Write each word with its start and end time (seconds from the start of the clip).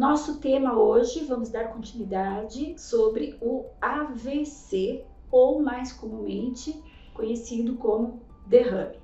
nosso 0.00 0.38
tema 0.38 0.78
hoje, 0.78 1.26
vamos 1.26 1.50
dar 1.50 1.74
continuidade 1.74 2.74
sobre 2.80 3.36
o 3.38 3.66
AVC, 3.82 5.04
ou 5.30 5.62
mais 5.62 5.92
comumente 5.92 6.74
conhecido 7.12 7.76
como 7.76 8.22
derrame. 8.46 8.98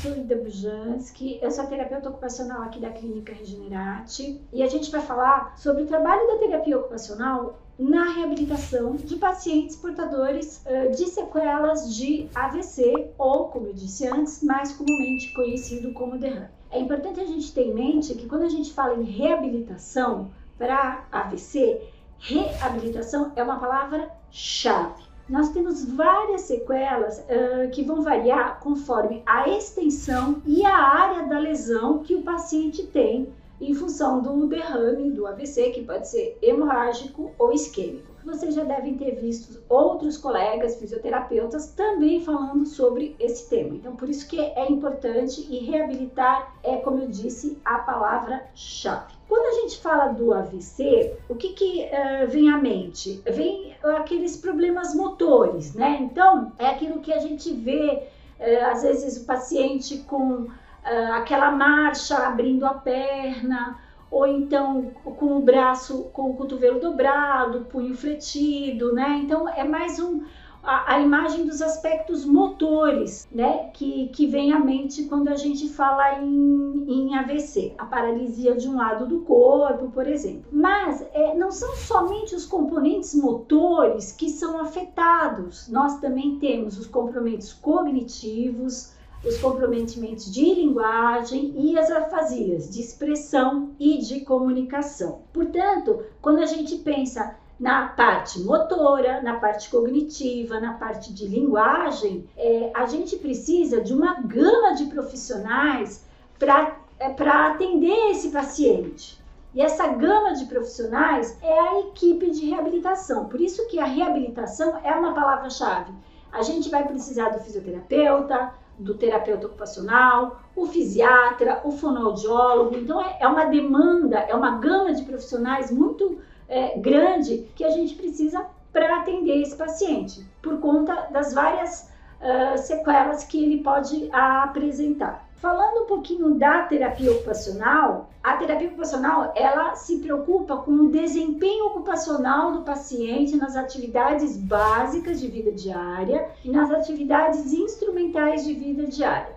Sou 0.00 0.16
Ida 0.16 0.36
Bujanski, 0.36 1.40
eu 1.42 1.50
sou 1.50 1.66
terapeuta 1.66 2.08
ocupacional 2.08 2.62
aqui 2.62 2.78
da 2.78 2.88
Clínica 2.88 3.32
Regenerate 3.32 4.40
e 4.52 4.62
a 4.62 4.68
gente 4.68 4.92
vai 4.92 5.00
falar 5.00 5.58
sobre 5.58 5.82
o 5.82 5.86
trabalho 5.86 6.24
da 6.28 6.38
terapia 6.38 6.78
ocupacional 6.78 7.58
na 7.76 8.12
reabilitação 8.12 8.94
de 8.94 9.16
pacientes 9.16 9.74
portadores 9.74 10.64
uh, 10.66 10.92
de 10.92 11.04
sequelas 11.06 11.92
de 11.96 12.28
AVC 12.32 13.10
ou, 13.18 13.48
como 13.48 13.66
eu 13.66 13.72
disse 13.72 14.06
antes, 14.06 14.40
mais 14.40 14.72
comumente 14.72 15.32
conhecido 15.32 15.92
como 15.92 16.16
derrame. 16.16 16.46
É 16.70 16.78
importante 16.78 17.18
a 17.18 17.26
gente 17.26 17.52
ter 17.52 17.62
em 17.62 17.74
mente 17.74 18.14
que 18.14 18.28
quando 18.28 18.44
a 18.44 18.48
gente 18.48 18.72
fala 18.72 18.94
em 18.94 19.02
reabilitação 19.02 20.30
para 20.56 21.08
AVC, 21.10 21.82
reabilitação 22.20 23.32
é 23.34 23.42
uma 23.42 23.58
palavra-chave. 23.58 25.08
Nós 25.28 25.50
temos 25.50 25.84
várias 25.84 26.42
sequelas 26.42 27.18
uh, 27.18 27.70
que 27.70 27.84
vão 27.84 28.02
variar 28.02 28.60
conforme 28.60 29.22
a 29.26 29.48
extensão 29.48 30.42
e 30.46 30.64
a 30.64 30.74
área 30.74 31.26
da 31.26 31.38
lesão 31.38 31.98
que 31.98 32.14
o 32.14 32.22
paciente 32.22 32.86
tem 32.86 33.28
em 33.60 33.74
função 33.74 34.20
do 34.22 34.46
derrame 34.46 35.10
do 35.10 35.26
AVC, 35.26 35.70
que 35.70 35.84
pode 35.84 36.08
ser 36.08 36.38
hemorrágico 36.40 37.32
ou 37.38 37.52
isquêmico. 37.52 38.08
Vocês 38.24 38.54
já 38.54 38.64
devem 38.64 38.96
ter 38.96 39.16
visto 39.16 39.62
outros 39.68 40.16
colegas 40.16 40.76
fisioterapeutas 40.76 41.68
também 41.68 42.20
falando 42.20 42.66
sobre 42.66 43.16
esse 43.18 43.48
tema. 43.48 43.74
Então, 43.74 43.96
por 43.96 44.08
isso 44.08 44.28
que 44.28 44.38
é 44.40 44.70
importante 44.70 45.46
e 45.50 45.58
reabilitar 45.58 46.54
é, 46.62 46.76
como 46.76 47.00
eu 47.00 47.08
disse, 47.08 47.58
a 47.64 47.78
palavra-chave. 47.78 49.14
Quando 49.28 49.46
a 49.46 49.60
gente 49.60 49.78
fala 49.78 50.08
do 50.08 50.32
AVC, 50.32 51.16
o 51.28 51.34
que, 51.34 51.52
que 51.52 51.84
uh, 51.84 52.28
vem 52.28 52.50
à 52.50 52.58
mente? 52.58 53.22
Vem 53.24 53.67
aqueles 53.84 54.36
problemas 54.36 54.94
motores, 54.94 55.74
né? 55.74 55.98
Então, 56.00 56.52
é 56.58 56.66
aquilo 56.66 57.00
que 57.00 57.12
a 57.12 57.18
gente 57.18 57.52
vê, 57.52 58.08
uh, 58.38 58.66
às 58.70 58.82
vezes, 58.82 59.22
o 59.22 59.26
paciente 59.26 59.98
com 59.98 60.42
uh, 60.42 61.12
aquela 61.12 61.50
marcha 61.50 62.16
abrindo 62.16 62.64
a 62.66 62.74
perna, 62.74 63.78
ou 64.10 64.26
então 64.26 64.90
com 65.04 65.36
o 65.36 65.40
braço, 65.40 66.04
com 66.12 66.30
o 66.30 66.36
cotovelo 66.36 66.80
dobrado, 66.80 67.66
punho 67.66 67.94
fletido, 67.94 68.92
né? 68.94 69.20
Então 69.22 69.48
é 69.48 69.64
mais 69.64 69.98
um 69.98 70.24
a, 70.68 70.96
a, 70.96 71.00
imagem 71.00 71.46
dos 71.46 71.62
aspectos 71.62 72.26
motores, 72.26 73.26
né, 73.32 73.70
que, 73.72 74.08
que 74.08 74.26
vem 74.26 74.52
à 74.52 74.58
mente 74.58 75.04
quando 75.04 75.28
a 75.28 75.34
gente 75.34 75.66
fala 75.70 76.20
em, 76.20 76.84
em 76.86 77.16
AVC, 77.16 77.74
a 77.78 77.86
paralisia 77.86 78.54
de 78.54 78.68
um 78.68 78.76
lado 78.76 79.06
do 79.06 79.20
corpo, 79.20 79.90
por 79.90 80.06
exemplo. 80.06 80.44
Mas 80.52 81.02
é, 81.14 81.34
não 81.34 81.50
são 81.50 81.74
somente 81.74 82.34
os 82.34 82.44
componentes 82.44 83.14
motores 83.14 84.12
que 84.12 84.28
são 84.28 84.60
afetados, 84.60 85.68
nós 85.68 85.98
também 86.00 86.38
temos 86.38 86.78
os 86.78 86.86
comprometimentos 86.86 87.54
cognitivos, 87.54 88.92
os 89.24 89.38
comprometimentos 89.38 90.32
de 90.32 90.54
linguagem 90.54 91.52
e 91.56 91.78
as 91.78 91.90
afasias 91.90 92.70
de 92.70 92.80
expressão 92.80 93.70
e 93.78 93.98
de 93.98 94.20
comunicação. 94.20 95.22
Portanto, 95.32 96.02
quando 96.20 96.38
a 96.38 96.46
gente 96.46 96.76
pensa 96.76 97.36
na 97.58 97.88
parte 97.88 98.40
motora, 98.40 99.20
na 99.20 99.38
parte 99.38 99.68
cognitiva, 99.68 100.60
na 100.60 100.74
parte 100.74 101.12
de 101.12 101.26
linguagem, 101.26 102.28
é, 102.36 102.70
a 102.72 102.86
gente 102.86 103.16
precisa 103.16 103.80
de 103.80 103.92
uma 103.92 104.20
gama 104.22 104.74
de 104.74 104.86
profissionais 104.86 106.04
para 106.38 106.76
é, 107.00 107.06
atender 107.28 108.10
esse 108.10 108.28
paciente. 108.28 109.18
E 109.54 109.60
essa 109.60 109.88
gama 109.88 110.34
de 110.34 110.44
profissionais 110.44 111.36
é 111.42 111.58
a 111.58 111.80
equipe 111.80 112.30
de 112.30 112.46
reabilitação. 112.46 113.24
Por 113.24 113.40
isso 113.40 113.66
que 113.66 113.80
a 113.80 113.86
reabilitação 113.86 114.78
é 114.84 114.92
uma 114.94 115.12
palavra-chave. 115.12 115.92
A 116.30 116.42
gente 116.42 116.68
vai 116.68 116.86
precisar 116.86 117.30
do 117.30 117.40
fisioterapeuta, 117.40 118.52
do 118.78 118.94
terapeuta 118.94 119.46
ocupacional, 119.46 120.40
o 120.54 120.66
fisiatra, 120.66 121.60
o 121.64 121.72
fonoaudiólogo. 121.72 122.76
Então, 122.76 123.02
é, 123.02 123.16
é 123.20 123.26
uma 123.26 123.46
demanda, 123.46 124.18
é 124.18 124.34
uma 124.34 124.58
gama 124.58 124.92
de 124.92 125.02
profissionais 125.02 125.72
muito 125.72 126.20
é, 126.48 126.78
grande 126.78 127.48
que 127.54 127.64
a 127.64 127.70
gente 127.70 127.94
precisa 127.94 128.46
para 128.72 128.98
atender 128.98 129.42
esse 129.42 129.56
paciente, 129.56 130.24
por 130.42 130.60
conta 130.60 131.08
das 131.10 131.34
várias 131.34 131.90
uh, 132.20 132.58
sequelas 132.58 133.24
que 133.24 133.42
ele 133.42 133.62
pode 133.62 134.08
apresentar. 134.12 135.26
Falando 135.36 135.84
um 135.84 135.86
pouquinho 135.86 136.34
da 136.34 136.62
terapia 136.62 137.12
ocupacional, 137.12 138.10
a 138.22 138.36
terapia 138.36 138.68
ocupacional 138.68 139.32
ela 139.36 139.76
se 139.76 139.98
preocupa 139.98 140.56
com 140.56 140.72
o 140.72 140.90
desempenho 140.90 141.66
ocupacional 141.66 142.50
do 142.52 142.62
paciente 142.62 143.36
nas 143.36 143.56
atividades 143.56 144.36
básicas 144.36 145.20
de 145.20 145.28
vida 145.28 145.52
diária 145.52 146.28
e 146.44 146.50
nas 146.50 146.72
atividades 146.72 147.52
instrumentais 147.52 148.44
de 148.44 148.52
vida 148.52 148.84
diária. 148.86 149.36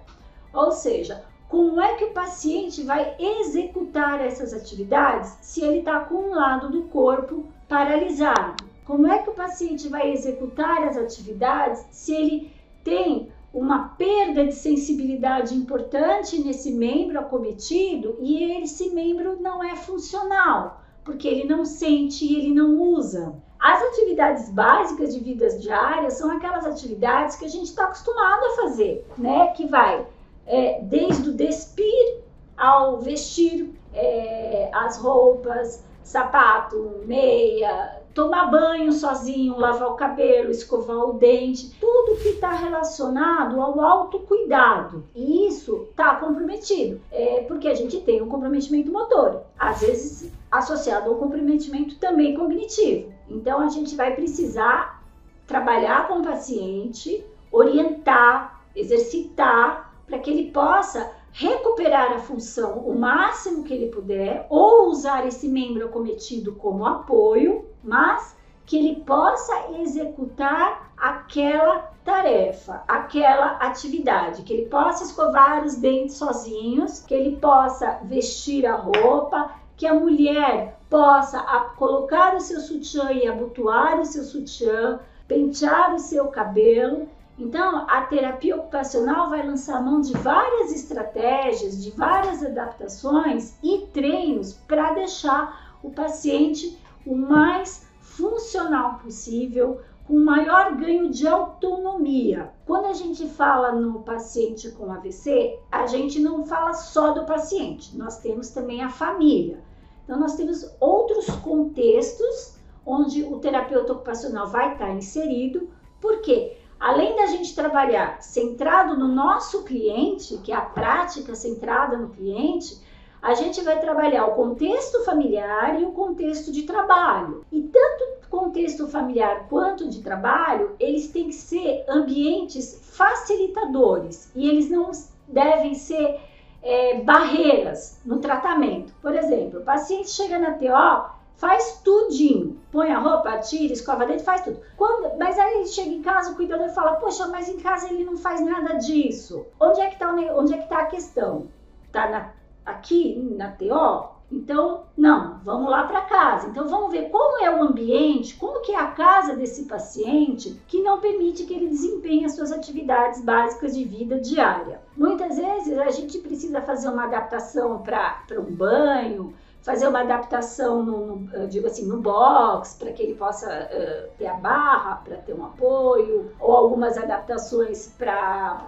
Ou 0.51 0.71
seja, 0.71 1.23
como 1.51 1.81
é 1.81 1.95
que 1.95 2.05
o 2.05 2.13
paciente 2.13 2.81
vai 2.81 3.13
executar 3.19 4.21
essas 4.21 4.53
atividades 4.53 5.37
se 5.41 5.61
ele 5.61 5.79
está 5.79 5.99
com 5.99 6.15
um 6.15 6.33
lado 6.33 6.69
do 6.69 6.83
corpo 6.83 7.43
paralisado? 7.67 8.63
Como 8.85 9.05
é 9.05 9.17
que 9.17 9.29
o 9.29 9.33
paciente 9.33 9.89
vai 9.89 10.13
executar 10.13 10.81
as 10.83 10.95
atividades 10.95 11.85
se 11.91 12.15
ele 12.15 12.53
tem 12.85 13.27
uma 13.53 13.89
perda 13.97 14.45
de 14.45 14.53
sensibilidade 14.53 15.53
importante 15.53 16.41
nesse 16.41 16.71
membro 16.71 17.19
acometido 17.19 18.15
e 18.21 18.63
esse 18.63 18.91
membro 18.91 19.41
não 19.41 19.61
é 19.61 19.75
funcional, 19.75 20.81
porque 21.03 21.27
ele 21.27 21.43
não 21.43 21.65
sente 21.65 22.23
e 22.23 22.37
ele 22.37 22.53
não 22.53 22.79
usa. 22.79 23.35
As 23.59 23.83
atividades 23.89 24.49
básicas 24.49 25.13
de 25.13 25.19
vidas 25.19 25.61
diárias 25.61 26.13
são 26.13 26.31
aquelas 26.31 26.65
atividades 26.65 27.35
que 27.35 27.43
a 27.43 27.49
gente 27.49 27.65
está 27.65 27.83
acostumado 27.83 28.45
a 28.45 28.55
fazer, 28.55 29.05
né? 29.17 29.47
Que 29.47 29.67
vai 29.67 30.07
é, 30.45 30.81
desde 30.81 31.29
o 31.29 31.33
despir 31.33 32.19
ao 32.57 32.99
vestir 32.99 33.73
é, 33.93 34.69
as 34.73 34.97
roupas, 34.97 35.83
sapato, 36.03 37.01
meia, 37.05 38.01
tomar 38.13 38.51
banho 38.51 38.91
sozinho, 38.91 39.57
lavar 39.57 39.89
o 39.89 39.95
cabelo, 39.95 40.51
escovar 40.51 40.97
o 40.97 41.13
dente, 41.13 41.71
tudo 41.79 42.17
que 42.21 42.29
está 42.29 42.51
relacionado 42.51 43.59
ao 43.61 43.79
autocuidado. 43.79 45.03
E 45.15 45.47
isso 45.47 45.87
está 45.89 46.15
comprometido, 46.15 47.01
é 47.11 47.41
porque 47.47 47.67
a 47.67 47.75
gente 47.75 48.01
tem 48.01 48.21
um 48.21 48.29
comprometimento 48.29 48.91
motor, 48.91 49.43
às 49.57 49.81
vezes 49.81 50.31
associado 50.49 51.09
ao 51.09 51.15
comprometimento 51.15 51.95
também 51.97 52.35
cognitivo. 52.35 53.11
Então 53.29 53.61
a 53.61 53.69
gente 53.69 53.95
vai 53.95 54.13
precisar 54.13 55.01
trabalhar 55.47 56.07
com 56.07 56.19
o 56.19 56.23
paciente, 56.23 57.23
orientar, 57.51 58.61
exercitar 58.75 59.90
para 60.05 60.19
que 60.19 60.29
ele 60.29 60.51
possa 60.51 61.11
recuperar 61.31 62.11
a 62.13 62.19
função 62.19 62.79
o 62.79 62.97
máximo 62.97 63.63
que 63.63 63.73
ele 63.73 63.87
puder 63.87 64.45
ou 64.49 64.89
usar 64.89 65.25
esse 65.25 65.47
membro 65.47 65.85
acometido 65.85 66.53
como 66.53 66.85
apoio, 66.85 67.65
mas 67.83 68.35
que 68.65 68.77
ele 68.77 69.01
possa 69.03 69.71
executar 69.79 70.93
aquela 70.97 71.91
tarefa, 72.03 72.83
aquela 72.87 73.57
atividade, 73.57 74.43
que 74.43 74.53
ele 74.53 74.65
possa 74.67 75.03
escovar 75.03 75.63
os 75.63 75.75
dentes 75.75 76.15
sozinhos, 76.15 76.99
que 76.99 77.13
ele 77.13 77.37
possa 77.37 77.99
vestir 78.03 78.65
a 78.65 78.75
roupa, 78.75 79.51
que 79.75 79.87
a 79.87 79.93
mulher 79.93 80.77
possa 80.89 81.39
colocar 81.77 82.35
o 82.35 82.41
seu 82.41 82.59
sutiã 82.59 83.11
e 83.11 83.27
abotoar 83.27 83.99
o 83.99 84.05
seu 84.05 84.23
sutiã, 84.23 84.99
pentear 85.27 85.95
o 85.95 85.99
seu 85.99 86.27
cabelo 86.27 87.07
então, 87.37 87.85
a 87.89 88.01
terapia 88.01 88.55
ocupacional 88.55 89.29
vai 89.29 89.45
lançar 89.45 89.81
mão 89.81 90.01
de 90.01 90.13
várias 90.13 90.71
estratégias, 90.71 91.81
de 91.83 91.89
várias 91.91 92.43
adaptações 92.43 93.55
e 93.63 93.87
treinos 93.93 94.53
para 94.53 94.93
deixar 94.93 95.77
o 95.81 95.89
paciente 95.89 96.77
o 97.05 97.15
mais 97.15 97.87
funcional 97.99 98.99
possível, 98.99 99.81
com 100.05 100.19
maior 100.19 100.75
ganho 100.75 101.09
de 101.09 101.27
autonomia. 101.27 102.51
Quando 102.65 102.85
a 102.85 102.93
gente 102.93 103.27
fala 103.27 103.71
no 103.71 104.01
paciente 104.01 104.69
com 104.71 104.91
AVC, 104.91 105.57
a 105.71 105.87
gente 105.87 106.19
não 106.19 106.45
fala 106.45 106.73
só 106.73 107.11
do 107.11 107.25
paciente, 107.25 107.97
nós 107.97 108.19
temos 108.19 108.49
também 108.49 108.83
a 108.83 108.89
família. 108.89 109.59
Então, 110.03 110.19
nós 110.19 110.35
temos 110.35 110.69
outros 110.79 111.27
contextos 111.37 112.57
onde 112.85 113.23
o 113.23 113.39
terapeuta 113.39 113.93
ocupacional 113.93 114.47
vai 114.47 114.73
estar 114.73 114.91
inserido, 114.91 115.69
porque 116.01 116.57
além 116.81 117.15
da 117.15 117.27
gente 117.27 117.53
trabalhar 117.53 118.19
centrado 118.21 118.97
no 118.97 119.07
nosso 119.07 119.63
cliente, 119.63 120.39
que 120.39 120.51
é 120.51 120.55
a 120.55 120.61
prática 120.61 121.35
centrada 121.35 121.95
no 121.95 122.09
cliente, 122.09 122.81
a 123.21 123.35
gente 123.35 123.61
vai 123.61 123.79
trabalhar 123.79 124.25
o 124.25 124.33
contexto 124.33 125.05
familiar 125.05 125.79
e 125.79 125.85
o 125.85 125.91
contexto 125.91 126.51
de 126.51 126.63
trabalho. 126.63 127.45
E 127.51 127.61
tanto 127.61 128.27
contexto 128.31 128.87
familiar 128.87 129.47
quanto 129.47 129.87
de 129.87 130.01
trabalho, 130.01 130.75
eles 130.79 131.09
têm 131.09 131.27
que 131.27 131.35
ser 131.35 131.85
ambientes 131.87 132.81
facilitadores 132.95 134.31
e 134.33 134.49
eles 134.49 134.69
não 134.69 134.89
devem 135.27 135.75
ser 135.75 136.19
é, 136.63 137.01
barreiras 137.01 137.99
no 138.03 138.17
tratamento. 138.19 138.91
Por 139.01 139.13
exemplo, 139.13 139.59
o 139.59 139.63
paciente 139.63 140.09
chega 140.09 140.39
na 140.39 140.53
TO, 140.53 141.20
faz 141.41 141.81
tudinho, 141.83 142.61
põe 142.71 142.91
a 142.91 142.99
roupa, 142.99 143.39
tira, 143.39 143.73
escova 143.73 144.05
dente, 144.05 144.21
faz 144.21 144.41
tudo. 144.41 144.61
Quando, 144.77 145.17
mas 145.17 145.39
aí 145.39 145.55
ele 145.55 145.67
chega 145.67 145.89
em 145.89 146.01
casa, 146.03 146.31
o 146.31 146.35
cuidador 146.35 146.69
fala, 146.69 146.97
poxa, 146.97 147.27
mas 147.29 147.49
em 147.49 147.57
casa 147.57 147.91
ele 147.91 148.03
não 148.03 148.15
faz 148.15 148.39
nada 148.41 148.75
disso. 148.75 149.47
Onde 149.59 149.81
é 149.81 149.87
que 149.87 149.95
está 149.95 150.13
onde 150.13 150.53
é 150.53 150.57
que 150.59 150.69
tá 150.69 150.81
a 150.81 150.85
questão? 150.85 151.47
Está 151.87 152.31
aqui 152.63 153.17
na 153.35 153.49
TO? 153.53 154.21
Então, 154.31 154.83
não, 154.95 155.39
vamos 155.43 155.69
lá 155.69 155.87
para 155.87 156.01
casa. 156.01 156.47
Então, 156.47 156.67
vamos 156.67 156.91
ver 156.91 157.09
como 157.09 157.43
é 157.43 157.53
o 157.53 157.63
ambiente, 157.63 158.35
como 158.35 158.61
que 158.61 158.71
é 158.71 158.79
a 158.79 158.91
casa 158.91 159.35
desse 159.35 159.65
paciente 159.65 160.61
que 160.67 160.81
não 160.81 161.01
permite 161.01 161.45
que 161.45 161.53
ele 161.53 161.67
desempenhe 161.67 162.23
as 162.23 162.35
suas 162.35 162.51
atividades 162.51 163.19
básicas 163.21 163.75
de 163.75 163.83
vida 163.83 164.19
diária. 164.19 164.79
Muitas 164.95 165.37
vezes 165.37 165.77
a 165.77 165.89
gente 165.89 166.19
precisa 166.19 166.61
fazer 166.61 166.87
uma 166.87 167.05
adaptação 167.05 167.79
para 167.79 168.39
um 168.39 168.55
banho, 168.55 169.33
fazer 169.61 169.87
uma 169.87 170.01
adaptação 170.01 170.83
no, 170.83 171.15
no 171.17 171.47
digo 171.47 171.67
assim, 171.67 171.85
no 171.85 171.97
box, 171.97 172.75
para 172.79 172.91
que 172.91 173.03
ele 173.03 173.13
possa 173.13 173.47
uh, 173.47 174.11
ter 174.17 174.25
a 174.25 174.33
barra, 174.33 174.95
para 174.95 175.17
ter 175.17 175.33
um 175.33 175.45
apoio, 175.45 176.31
ou 176.39 176.51
algumas 176.51 176.97
adaptações 176.97 177.93
para 177.97 178.67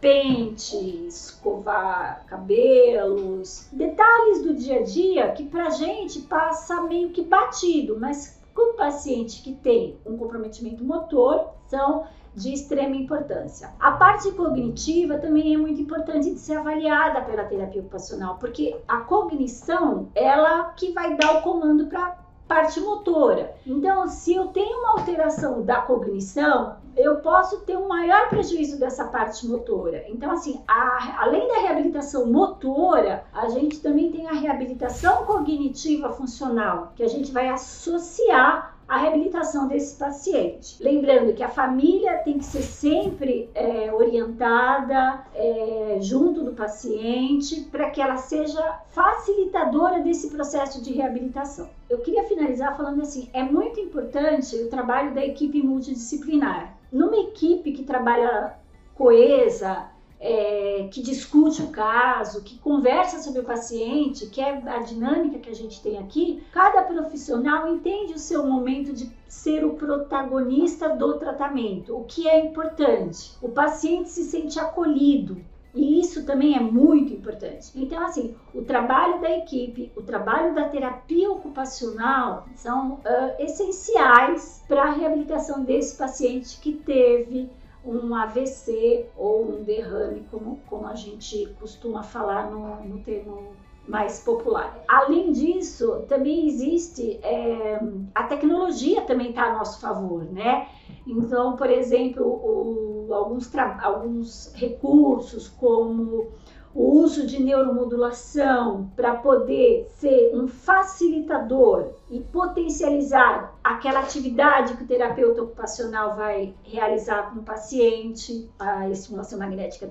pente, 0.00 1.06
escovar 1.06 2.24
cabelos, 2.26 3.68
detalhes 3.72 4.42
do 4.42 4.54
dia 4.54 4.80
a 4.80 4.82
dia 4.82 5.32
que 5.32 5.44
para 5.44 5.70
gente 5.70 6.20
passa 6.20 6.82
meio 6.82 7.10
que 7.10 7.22
batido, 7.22 7.98
mas 7.98 8.40
com 8.54 8.72
o 8.72 8.76
paciente 8.76 9.42
que 9.42 9.52
tem 9.52 9.98
um 10.04 10.16
comprometimento 10.16 10.84
motor, 10.84 11.48
são 11.66 12.06
de 12.34 12.52
extrema 12.52 12.96
importância. 12.96 13.70
A 13.78 13.92
parte 13.92 14.30
cognitiva 14.32 15.18
também 15.18 15.54
é 15.54 15.56
muito 15.56 15.80
importante 15.80 16.30
de 16.30 16.38
ser 16.38 16.56
avaliada 16.56 17.20
pela 17.22 17.44
terapia 17.44 17.80
ocupacional, 17.80 18.36
porque 18.38 18.76
a 18.86 18.98
cognição, 18.98 20.08
ela 20.14 20.72
que 20.76 20.92
vai 20.92 21.16
dar 21.16 21.38
o 21.38 21.42
comando 21.42 21.86
para 21.86 22.18
parte 22.50 22.80
motora. 22.80 23.54
Então, 23.64 24.08
se 24.08 24.34
eu 24.34 24.48
tenho 24.48 24.80
uma 24.80 24.98
alteração 24.98 25.62
da 25.62 25.82
cognição, 25.82 26.78
eu 26.96 27.20
posso 27.20 27.60
ter 27.60 27.78
um 27.78 27.86
maior 27.86 28.28
prejuízo 28.28 28.76
dessa 28.76 29.04
parte 29.04 29.46
motora. 29.46 30.04
Então, 30.08 30.32
assim, 30.32 30.60
a, 30.66 31.22
além 31.22 31.46
da 31.46 31.60
reabilitação 31.60 32.26
motora, 32.26 33.22
a 33.32 33.48
gente 33.50 33.78
também 33.78 34.10
tem 34.10 34.26
a 34.26 34.32
reabilitação 34.32 35.24
cognitiva 35.26 36.10
funcional, 36.10 36.92
que 36.96 37.04
a 37.04 37.08
gente 37.08 37.30
vai 37.30 37.48
associar 37.48 38.76
a 38.90 38.98
reabilitação 38.98 39.68
desse 39.68 39.96
paciente. 39.96 40.82
Lembrando 40.82 41.32
que 41.32 41.44
a 41.44 41.48
família 41.48 42.18
tem 42.24 42.38
que 42.38 42.44
ser 42.44 42.62
sempre 42.62 43.48
é, 43.54 43.92
orientada 43.92 45.24
é, 45.32 45.98
junto 46.00 46.42
do 46.42 46.54
paciente 46.54 47.60
para 47.70 47.88
que 47.90 48.02
ela 48.02 48.16
seja 48.16 48.80
facilitadora 48.88 50.00
desse 50.00 50.28
processo 50.28 50.82
de 50.82 50.92
reabilitação. 50.92 51.70
Eu 51.88 51.98
queria 51.98 52.24
finalizar 52.24 52.76
falando 52.76 53.02
assim: 53.02 53.30
é 53.32 53.44
muito 53.44 53.78
importante 53.78 54.56
o 54.56 54.68
trabalho 54.68 55.14
da 55.14 55.24
equipe 55.24 55.62
multidisciplinar. 55.62 56.76
Numa 56.90 57.16
equipe 57.16 57.70
que 57.70 57.84
trabalha 57.84 58.56
coesa, 58.96 59.86
é, 60.20 60.86
que 60.92 61.02
discute 61.02 61.62
o 61.62 61.68
caso, 61.68 62.42
que 62.42 62.58
conversa 62.58 63.20
sobre 63.20 63.40
o 63.40 63.44
paciente, 63.44 64.26
que 64.26 64.40
é 64.40 64.62
a 64.66 64.80
dinâmica 64.80 65.38
que 65.38 65.48
a 65.48 65.54
gente 65.54 65.82
tem 65.82 65.98
aqui, 65.98 66.42
cada 66.52 66.82
profissional 66.82 67.66
entende 67.66 68.12
o 68.12 68.18
seu 68.18 68.46
momento 68.46 68.92
de 68.92 69.10
ser 69.26 69.64
o 69.64 69.74
protagonista 69.74 70.90
do 70.90 71.18
tratamento, 71.18 71.96
o 71.96 72.04
que 72.04 72.28
é 72.28 72.38
importante. 72.38 73.32
O 73.40 73.48
paciente 73.48 74.10
se 74.10 74.24
sente 74.24 74.60
acolhido, 74.60 75.42
e 75.74 76.00
isso 76.00 76.26
também 76.26 76.56
é 76.56 76.60
muito 76.60 77.14
importante. 77.14 77.70
Então, 77.74 78.04
assim, 78.04 78.34
o 78.52 78.62
trabalho 78.62 79.20
da 79.20 79.30
equipe, 79.30 79.90
o 79.96 80.02
trabalho 80.02 80.54
da 80.54 80.68
terapia 80.68 81.30
ocupacional 81.30 82.46
são 82.56 82.94
uh, 82.94 83.00
essenciais 83.38 84.64
para 84.66 84.82
a 84.82 84.90
reabilitação 84.90 85.62
desse 85.62 85.96
paciente 85.96 86.58
que 86.60 86.72
teve 86.72 87.48
um 87.84 88.14
AVC 88.14 89.06
ou 89.16 89.50
um 89.50 89.62
derrame, 89.62 90.26
como, 90.30 90.60
como 90.68 90.86
a 90.86 90.94
gente 90.94 91.46
costuma 91.58 92.02
falar 92.02 92.50
no, 92.50 92.84
no 92.84 92.98
termo 93.00 93.52
mais 93.88 94.20
popular. 94.20 94.78
Além 94.86 95.32
disso, 95.32 96.04
também 96.08 96.46
existe 96.46 97.18
é, 97.22 97.80
a 98.14 98.24
tecnologia 98.24 99.02
também 99.02 99.30
está 99.30 99.44
a 99.44 99.54
nosso 99.54 99.80
favor, 99.80 100.24
né? 100.24 100.68
Então, 101.06 101.56
por 101.56 101.68
exemplo, 101.68 102.24
o, 102.24 103.12
alguns, 103.12 103.50
alguns 103.82 104.52
recursos 104.54 105.48
como 105.48 106.28
o 106.72 107.00
uso 107.00 107.26
de 107.26 107.42
neuromodulação 107.42 108.90
para 108.94 109.16
poder 109.16 109.86
ser 109.88 110.30
um 110.34 110.46
facilitador 110.46 111.90
e 112.08 112.20
potencializar 112.20 113.58
aquela 113.62 114.00
atividade 114.00 114.74
que 114.74 114.84
o 114.84 114.86
terapeuta 114.86 115.42
ocupacional 115.42 116.16
vai 116.16 116.54
realizar 116.62 117.30
com 117.30 117.40
o 117.40 117.42
paciente, 117.42 118.50
a 118.58 118.88
estimulação 118.88 119.38
magnética 119.38 119.86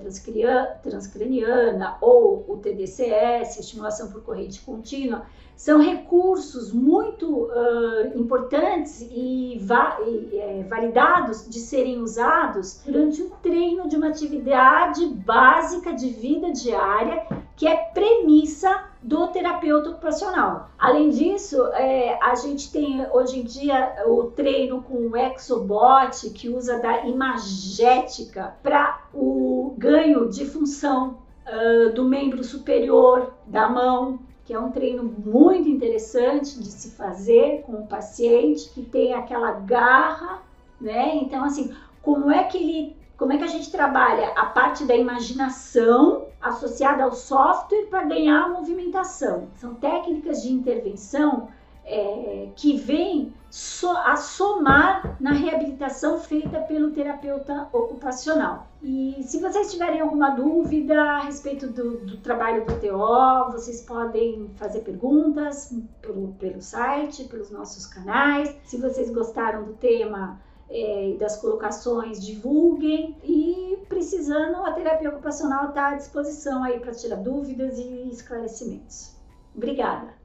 transcraniana 0.82 1.96
ou 2.00 2.44
o 2.48 2.56
TDCS, 2.56 3.58
estimulação 3.58 4.10
por 4.10 4.22
corrente 4.22 4.60
contínua, 4.60 5.24
são 5.60 5.78
recursos 5.78 6.72
muito 6.72 7.44
uh, 7.44 8.18
importantes 8.18 9.02
e, 9.02 9.60
va 9.62 9.98
e 10.06 10.38
é, 10.38 10.62
validados 10.66 11.46
de 11.46 11.58
serem 11.58 12.00
usados 12.00 12.80
durante 12.82 13.20
o 13.20 13.28
treino 13.42 13.86
de 13.86 13.94
uma 13.94 14.08
atividade 14.08 15.06
básica 15.06 15.92
de 15.92 16.08
vida 16.08 16.50
diária, 16.50 17.26
que 17.54 17.68
é 17.68 17.76
premissa 17.76 18.89
do 19.02 19.28
terapeuta 19.28 19.90
ocupacional. 19.90 20.70
Além 20.78 21.10
disso, 21.10 21.66
é, 21.72 22.18
a 22.22 22.34
gente 22.34 22.70
tem 22.70 23.06
hoje 23.12 23.40
em 23.40 23.44
dia 23.44 24.04
o 24.06 24.24
treino 24.24 24.82
com 24.82 25.08
o 25.08 25.16
Exobot, 25.16 26.30
que 26.30 26.48
usa 26.48 26.78
da 26.78 27.06
imagética 27.06 28.54
para 28.62 29.00
o 29.14 29.74
ganho 29.78 30.28
de 30.28 30.44
função 30.44 31.18
uh, 31.46 31.92
do 31.92 32.04
membro 32.04 32.44
superior 32.44 33.32
da 33.46 33.68
mão 33.68 34.18
que 34.50 34.54
é 34.54 34.58
um 34.58 34.72
treino 34.72 35.04
muito 35.04 35.68
interessante 35.68 36.58
de 36.58 36.66
se 36.66 36.90
fazer 36.96 37.62
com 37.62 37.74
o 37.74 37.86
paciente 37.86 38.68
que 38.70 38.82
tem 38.82 39.14
aquela 39.14 39.52
garra, 39.52 40.42
né? 40.80 41.14
Então, 41.18 41.44
assim, 41.44 41.72
como 42.02 42.32
é 42.32 42.42
que 42.42 42.58
ele, 42.58 42.96
como 43.20 43.34
é 43.34 43.36
que 43.36 43.44
a 43.44 43.48
gente 43.48 43.70
trabalha 43.70 44.28
a 44.30 44.46
parte 44.46 44.86
da 44.86 44.96
imaginação 44.96 46.28
associada 46.40 47.04
ao 47.04 47.12
software 47.12 47.84
para 47.90 48.04
ganhar 48.04 48.48
movimentação? 48.48 49.48
São 49.56 49.74
técnicas 49.74 50.42
de 50.42 50.50
intervenção 50.50 51.48
é, 51.84 52.48
que 52.56 52.78
vêm 52.78 53.30
so, 53.50 53.90
a 53.90 54.16
somar 54.16 55.18
na 55.20 55.32
reabilitação 55.32 56.18
feita 56.18 56.60
pelo 56.60 56.92
terapeuta 56.92 57.68
ocupacional. 57.74 58.68
E 58.82 59.22
se 59.22 59.38
vocês 59.38 59.70
tiverem 59.70 60.00
alguma 60.00 60.30
dúvida 60.30 60.98
a 60.98 61.18
respeito 61.20 61.66
do, 61.66 61.98
do 61.98 62.16
trabalho 62.22 62.64
do 62.64 62.72
TO, 62.80 63.52
vocês 63.52 63.82
podem 63.82 64.50
fazer 64.54 64.80
perguntas 64.80 65.76
pelo, 66.00 66.28
pelo 66.38 66.62
site, 66.62 67.24
pelos 67.24 67.50
nossos 67.50 67.84
canais. 67.84 68.56
Se 68.64 68.78
vocês 68.78 69.10
gostaram 69.10 69.64
do 69.64 69.74
tema, 69.74 70.40
é, 70.70 71.16
das 71.18 71.36
colocações, 71.36 72.24
divulguem 72.24 73.16
e 73.24 73.78
precisando, 73.88 74.64
a 74.64 74.72
terapia 74.72 75.10
ocupacional 75.10 75.70
está 75.70 75.88
à 75.88 75.94
disposição 75.96 76.62
aí 76.62 76.78
para 76.78 76.94
tirar 76.94 77.16
dúvidas 77.16 77.78
e 77.78 78.08
esclarecimentos. 78.10 79.16
Obrigada! 79.54 80.19